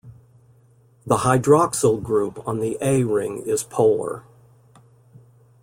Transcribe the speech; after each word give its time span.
The 1.05 1.17
hydroxyl 1.17 2.01
group 2.01 2.39
on 2.47 2.59
the 2.59 2.75
A 2.81 3.03
ring 3.03 3.43
is 3.45 3.61
polar. 3.63 4.23